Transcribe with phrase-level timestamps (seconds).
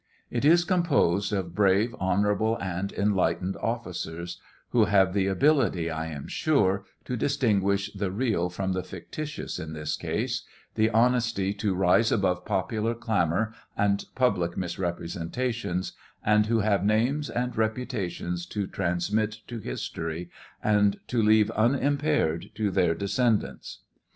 [0.31, 6.27] It is composed of brave, honorable, and enlightened officers, who have the ability, I am
[6.27, 10.41] sure, to distinguish the real from the fictitious in this case,
[10.73, 11.75] the honesty to.
[11.75, 15.91] rise above popular clamor and pnblic misrepresentations,
[16.25, 20.31] and who have names and reputations to transmit to history,
[20.63, 23.81] and to leave unimpaired to their descend ants.